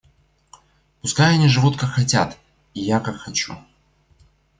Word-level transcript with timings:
Пускай 1.01 1.35
они 1.35 1.47
живут 1.47 1.77
как 1.77 1.91
хотят, 1.91 2.35
и 2.73 2.79
я 2.81 2.99
как 2.99 3.17
хочу. 3.17 3.55